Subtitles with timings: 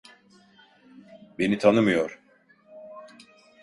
[1.39, 2.21] Beni tanımıyor.